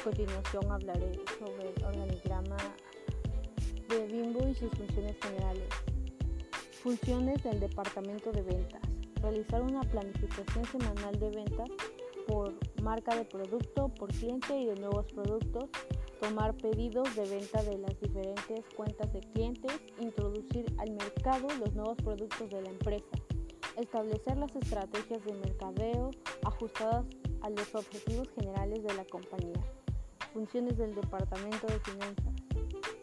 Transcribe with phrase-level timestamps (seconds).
[0.00, 2.56] continuación hablaré sobre el organigrama
[3.88, 5.68] de Bimbo y sus funciones generales.
[6.82, 8.82] Funciones del Departamento de Ventas.
[9.22, 11.68] Realizar una planificación semanal de ventas
[12.26, 15.70] por marca de producto, por cliente y de nuevos productos,
[16.20, 21.96] tomar pedidos de venta de las diferentes cuentas de clientes, introducir al mercado los nuevos
[21.98, 23.16] productos de la empresa,
[23.76, 26.10] establecer las estrategias de mercadeo
[26.44, 27.06] ajustadas
[27.42, 29.83] a los objetivos generales de la compañía.
[30.34, 32.34] Funciones del Departamento de Finanzas.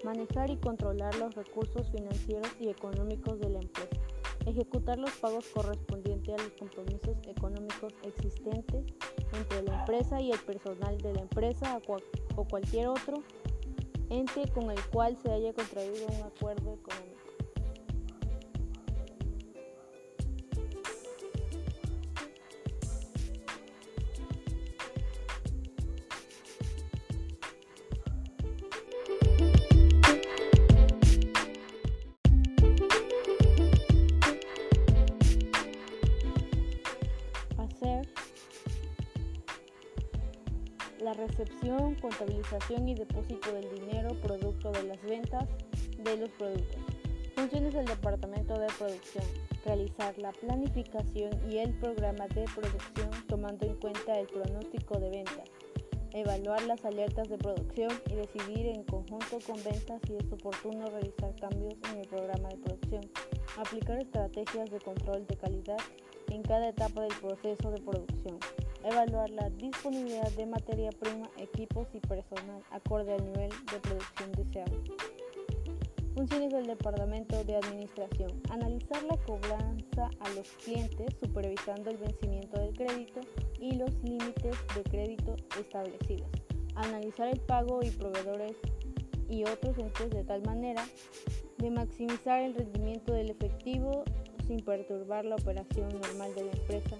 [0.03, 4.01] Manejar y controlar los recursos financieros y económicos de la empresa.
[4.45, 8.83] Ejecutar los pagos correspondientes a los compromisos económicos existentes
[9.33, 11.79] entre la empresa y el personal de la empresa
[12.35, 13.23] o cualquier otro
[14.09, 17.30] ente con el cual se haya contraído un acuerdo económico.
[41.11, 45.45] La recepción, contabilización y depósito del dinero producto de las ventas
[45.97, 46.81] de los productos.
[47.35, 49.25] Funciones del Departamento de Producción.
[49.65, 55.49] Realizar la planificación y el programa de producción tomando en cuenta el pronóstico de ventas.
[56.13, 61.35] Evaluar las alertas de producción y decidir en conjunto con ventas si es oportuno realizar
[61.35, 63.01] cambios en el programa de producción.
[63.57, 65.79] Aplicar estrategias de control de calidad
[66.29, 68.39] en cada etapa del proceso de producción
[68.83, 74.81] evaluar la disponibilidad de materia prima, equipos y personal acorde al nivel de producción deseado.
[76.15, 78.41] Funciones del Departamento de Administración.
[78.49, 83.21] Analizar la cobranza a los clientes supervisando el vencimiento del crédito
[83.59, 86.27] y los límites de crédito establecidos.
[86.75, 88.55] Analizar el pago y proveedores
[89.29, 90.85] y otros entes de tal manera
[91.57, 94.03] de maximizar el rendimiento del efectivo
[94.47, 96.97] sin perturbar la operación normal de la empresa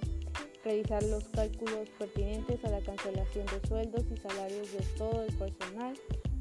[0.64, 5.94] realizar los cálculos pertinentes a la cancelación de sueldos y salarios de todo el personal.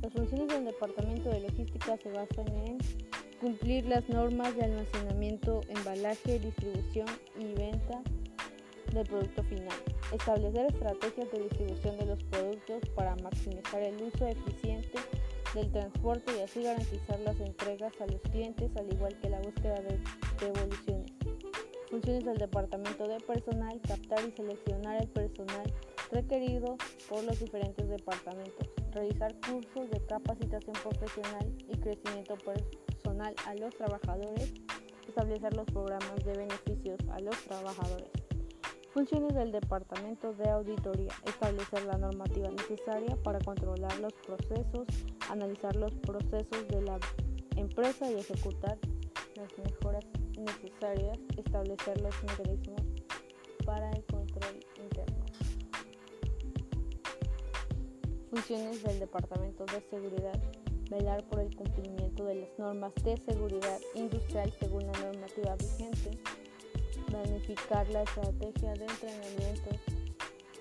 [0.02, 2.78] Las funciones del Departamento de Logística se basan en
[3.40, 7.06] cumplir las normas de almacenamiento, embalaje, distribución
[7.38, 8.02] y venta
[8.92, 9.76] del producto final.
[10.12, 14.98] Establecer estrategias de distribución de los productos para maximizar el uso eficiente
[15.54, 19.80] del transporte y así garantizar las entregas a los clientes, al igual que la búsqueda
[19.80, 19.98] de
[20.40, 21.19] devoluciones.
[21.90, 25.74] Funciones del Departamento de Personal, captar y seleccionar el personal
[26.12, 26.76] requerido
[27.08, 34.54] por los diferentes departamentos, realizar cursos de capacitación profesional y crecimiento personal a los trabajadores,
[35.08, 38.08] establecer los programas de beneficios a los trabajadores.
[38.94, 44.86] Funciones del Departamento de Auditoría, establecer la normativa necesaria para controlar los procesos,
[45.28, 47.00] analizar los procesos de la
[47.56, 48.78] empresa y ejecutar
[49.34, 49.79] las mejoras
[50.40, 52.82] necesarias establecer los mecanismos
[53.64, 55.24] para el control interno.
[58.30, 60.40] Funciones del Departamento de Seguridad.
[60.90, 66.18] Velar por el cumplimiento de las normas de seguridad industrial según la normativa vigente.
[67.06, 69.70] Planificar la estrategia de entrenamiento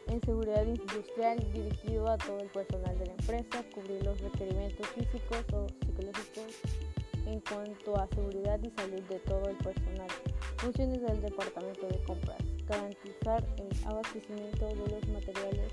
[0.07, 3.63] en seguridad industrial dirigido a todo el personal de la empresa.
[3.73, 6.55] Cubrir los requerimientos físicos o psicológicos
[7.31, 10.07] en cuanto a seguridad y salud de todo el personal.
[10.57, 12.39] Funciones del Departamento de Compras.
[12.67, 15.71] Garantizar el abastecimiento de los materiales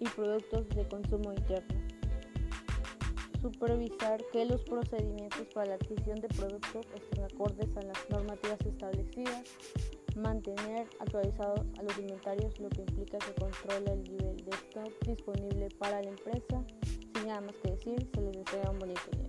[0.00, 1.74] y productos de consumo interno.
[3.42, 9.44] Supervisar que los procedimientos para la adquisición de productos estén acordes a las normativas establecidas.
[10.16, 15.68] Mantener actualizados a los inventarios, lo que implica que controla el nivel de stock disponible
[15.78, 16.64] para la empresa.
[17.14, 19.25] Sin nada más que decir, se les desea un bonito día.